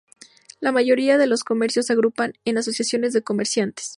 [0.59, 3.89] La mayoría de comercios se agrupan en asociaciones de comerciantes.